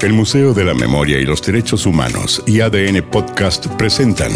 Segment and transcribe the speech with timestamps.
[0.00, 4.30] El Museo de la Memoria y los Derechos Humanos y ADN Podcast presentan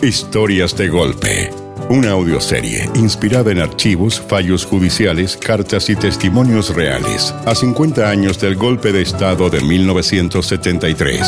[0.00, 1.50] Historias de Golpe,
[1.90, 8.56] una audioserie inspirada en archivos, fallos judiciales, cartas y testimonios reales a 50 años del
[8.56, 11.20] golpe de Estado de 1973.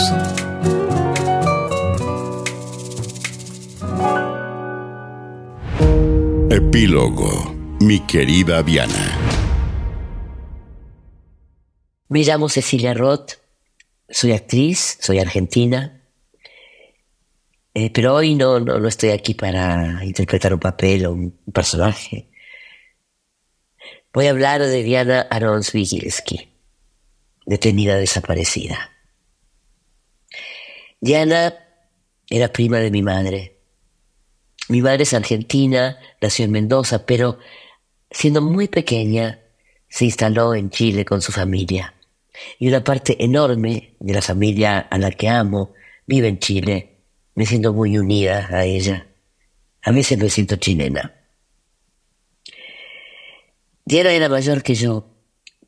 [6.49, 9.19] Epílogo, mi querida Diana.
[12.09, 13.33] Me llamo Cecilia Roth,
[14.09, 16.03] soy actriz, soy argentina,
[17.75, 22.29] eh, pero hoy no, no, no, estoy aquí para interpretar un papel o un personaje.
[24.13, 26.49] Voy a hablar de Diana Arons Vigilski,
[27.47, 28.91] detenida desaparecida.
[31.01, 31.55] Diana
[32.29, 33.59] era prima de mi madre.
[34.69, 37.39] Mi madre es argentina, nació en Mendoza, pero
[38.11, 39.41] siendo muy pequeña
[39.89, 41.95] se instaló en Chile con su familia
[42.59, 45.75] y una parte enorme de la familia a la que amo
[46.07, 46.97] vive en Chile.
[47.35, 49.07] Me siento muy unida a ella.
[49.83, 51.15] A veces me siento chilena.
[53.85, 55.09] Diana era mayor que yo,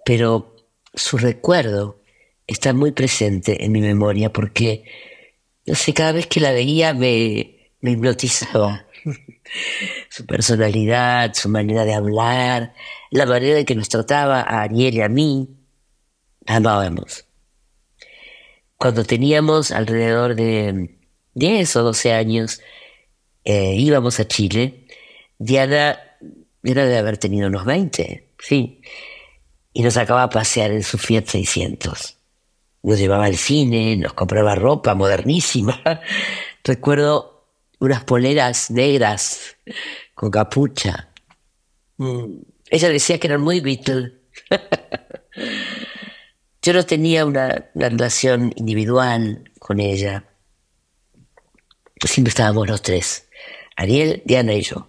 [0.05, 0.57] pero
[0.93, 2.03] su recuerdo
[2.47, 4.85] está muy presente en mi memoria porque,
[5.67, 8.87] no sé, cada vez que la veía me, me hipnotizaba.
[10.11, 12.75] su personalidad, su manera de hablar,
[13.11, 15.49] la manera en que nos trataba a Ariel y a mí,
[16.51, 17.25] amábamos.
[18.77, 20.97] Cuando teníamos alrededor de
[21.35, 22.61] 10 o 12 años,
[23.45, 24.87] eh, íbamos a Chile.
[25.39, 25.99] Diana
[26.63, 28.83] era de haber tenido unos 20, sí.
[29.73, 32.17] Y nos sacaba a pasear en su Fiat 600.
[32.83, 35.81] Nos llevaba al cine, nos compraba ropa modernísima.
[36.65, 37.47] Recuerdo
[37.79, 39.57] unas poleras negras
[40.15, 41.09] con capucha.
[41.99, 42.41] Mm.
[42.71, 44.13] Ella decía que eran muy Beatles.
[46.63, 50.25] Yo no tenía una, relación individual con ella.
[52.05, 53.29] Siempre estábamos los tres,
[53.77, 54.89] Ariel, Diana y yo.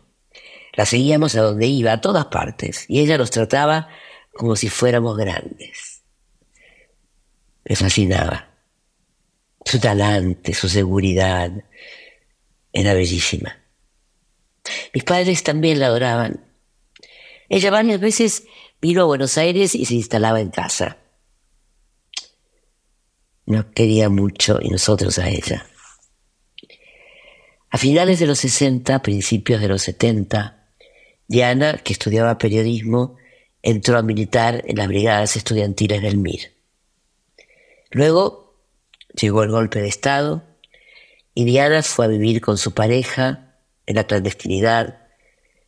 [0.73, 3.89] La seguíamos a donde iba, a todas partes, y ella nos trataba
[4.33, 6.03] como si fuéramos grandes.
[7.63, 8.49] Me fascinaba.
[9.63, 11.51] Su talante, su seguridad,
[12.73, 13.57] era bellísima.
[14.93, 16.45] Mis padres también la adoraban.
[17.47, 18.43] Ella varias veces
[18.81, 21.00] vino a Buenos Aires y se instalaba en casa
[23.45, 25.65] nos quería mucho y nosotros a ella.
[27.69, 30.67] A finales de los 60, principios de los 70,
[31.27, 33.15] Diana, que estudiaba periodismo,
[33.61, 36.51] entró a militar en las brigadas estudiantiles del MIR.
[37.91, 38.57] Luego
[39.13, 40.43] llegó el golpe de Estado
[41.33, 45.07] y Diana fue a vivir con su pareja en la clandestinidad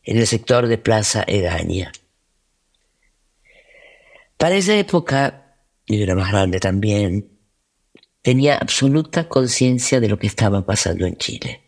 [0.04, 1.92] en el sector de Plaza Egaña.
[4.38, 5.56] Para esa época,
[5.86, 7.33] y era más grande también,
[8.24, 11.62] tenía absoluta conciencia de lo que estaba pasando en Chile.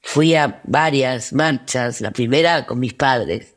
[0.00, 3.56] Fui a varias marchas, la primera con mis padres.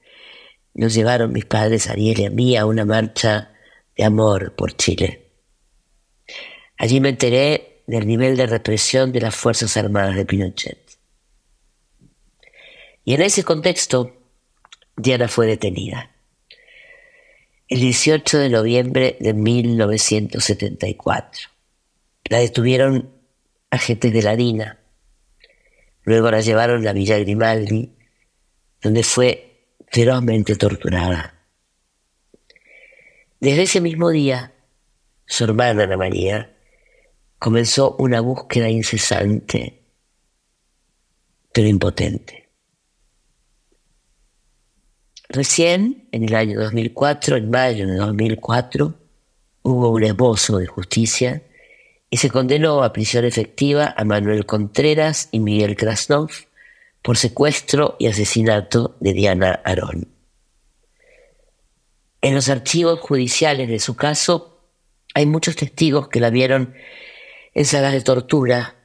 [0.74, 3.52] Nos llevaron mis padres, Ariel y a mí, a una marcha
[3.96, 5.28] de amor por Chile.
[6.78, 10.98] Allí me enteré del nivel de represión de las Fuerzas Armadas de Pinochet.
[13.04, 14.16] Y en ese contexto,
[14.96, 16.10] Diana fue detenida.
[17.68, 21.51] El 18 de noviembre de 1974.
[22.32, 23.12] La detuvieron
[23.72, 24.80] agentes de la DINA.
[26.04, 27.92] Luego la llevaron a Villa Grimaldi,
[28.82, 31.46] donde fue ferozmente torturada.
[33.42, 34.54] Desde ese mismo día,
[35.26, 36.56] su hermana Ana María
[37.38, 39.84] comenzó una búsqueda incesante,
[41.52, 42.50] pero impotente.
[45.28, 48.96] Recién, en el año 2004, en mayo de 2004,
[49.64, 51.44] hubo un esbozo de justicia
[52.14, 56.30] y se condenó a prisión efectiva a Manuel Contreras y Miguel Krasnov
[57.02, 60.10] por secuestro y asesinato de Diana Arón.
[62.20, 64.60] En los archivos judiciales de su caso
[65.14, 66.76] hay muchos testigos que la vieron
[67.54, 68.76] en salas de tortura.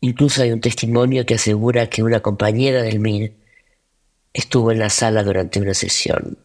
[0.00, 3.34] Incluso hay un testimonio que asegura que una compañera del MIR
[4.34, 6.38] estuvo en la sala durante una sesión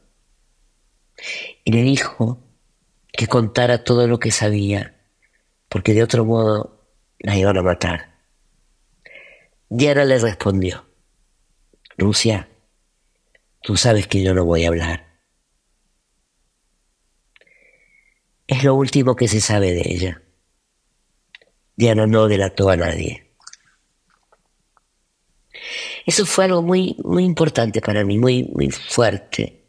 [1.65, 2.39] y le dijo
[3.11, 4.93] que contara todo lo que sabía
[5.73, 6.85] porque de otro modo
[7.17, 8.13] la iban a matar.
[9.69, 10.85] Diana le respondió,
[11.97, 12.47] Rusia,
[13.63, 15.17] tú sabes que yo no voy a hablar.
[18.45, 20.21] Es lo último que se sabe de ella.
[21.75, 23.31] Diana no delató a nadie.
[26.05, 29.63] Eso fue algo muy, muy importante para mí, muy, muy fuerte.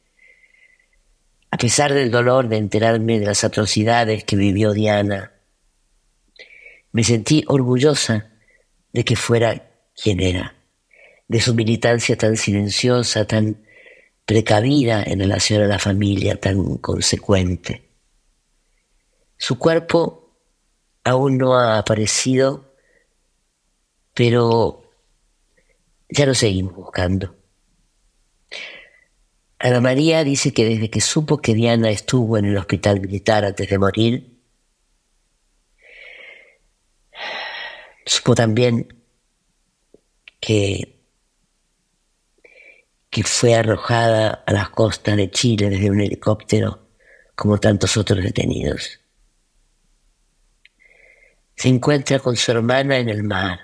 [1.50, 5.33] A pesar del dolor de enterarme de las atrocidades que vivió Diana,
[6.94, 8.30] me sentí orgullosa
[8.92, 9.68] de que fuera
[10.00, 10.54] quien era,
[11.26, 13.66] de su militancia tan silenciosa, tan
[14.24, 17.90] precavida en relación a la familia, tan consecuente.
[19.36, 20.38] Su cuerpo
[21.02, 22.76] aún no ha aparecido,
[24.14, 24.92] pero
[26.08, 27.34] ya lo seguimos buscando.
[29.58, 33.68] Ana María dice que desde que supo que Diana estuvo en el hospital militar antes
[33.68, 34.33] de morir,
[38.04, 39.02] supo también
[40.40, 41.00] que,
[43.10, 46.88] que fue arrojada a las costas de Chile desde un helicóptero
[47.34, 49.00] como tantos otros detenidos.
[51.56, 53.60] Se encuentra con su hermana en el mar.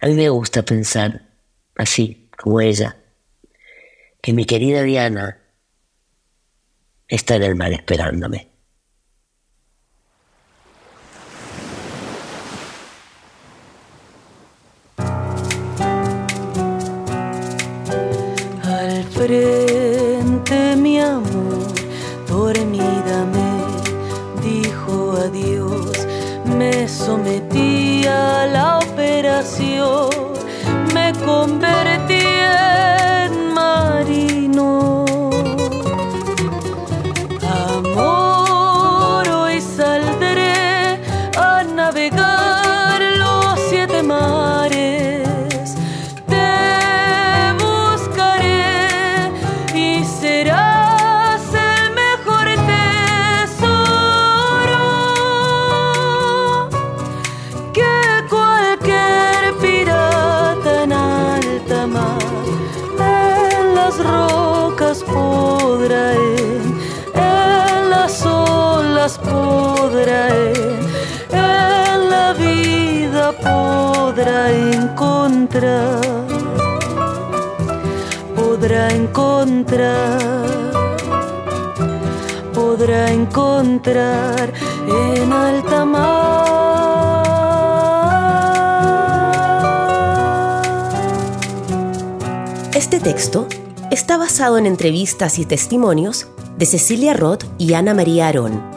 [0.00, 1.28] A mí me gusta pensar
[1.76, 2.96] así, como ella,
[4.22, 5.38] que mi querida Diana
[7.08, 8.49] está en el mar esperándome.
[19.30, 21.68] Frente mi amor,
[22.26, 23.50] dormida me
[24.42, 26.06] dijo adiós,
[26.58, 30.08] me sometí a la operación,
[30.92, 31.79] me convertí
[69.00, 70.28] olas podrá
[71.32, 76.00] en la vida podrá encontrar
[78.36, 80.46] podrá encontrar
[82.52, 84.52] podrá encontrar
[84.86, 86.50] en alta mar.
[92.74, 93.46] Este texto
[93.90, 96.26] está basado en entrevistas y testimonios
[96.58, 98.69] de Cecilia Roth y Ana María Arón.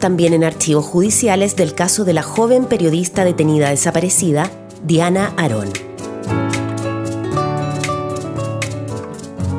[0.00, 4.50] También en archivos judiciales del caso de la joven periodista detenida desaparecida,
[4.82, 5.68] Diana Arón.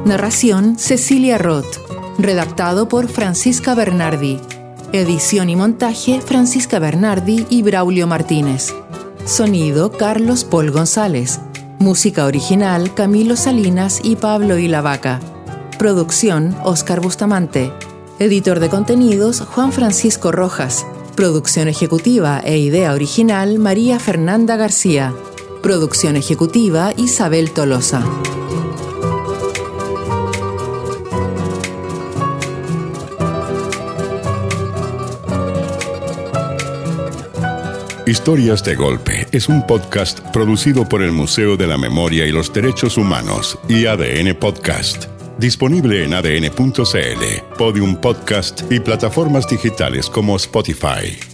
[0.04, 1.78] Narración Cecilia Roth.
[2.18, 4.40] Redactado por Francisca Bernardi.
[4.92, 8.74] Edición y montaje Francisca Bernardi y Braulio Martínez.
[9.26, 11.40] Sonido Carlos Paul González.
[11.78, 15.20] Música original Camilo Salinas y Pablo Ilavaca.
[15.78, 17.72] Producción Oscar Bustamante.
[18.22, 20.86] Editor de contenidos Juan Francisco Rojas.
[21.16, 25.12] Producción ejecutiva e idea original María Fernanda García.
[25.64, 28.06] Producción ejecutiva Isabel Tolosa.
[38.06, 42.54] Historias de Golpe es un podcast producido por el Museo de la Memoria y los
[42.54, 45.11] Derechos Humanos y ADN Podcast.
[45.40, 51.31] Disponible en adn.cl, Podium Podcast y plataformas digitales como Spotify.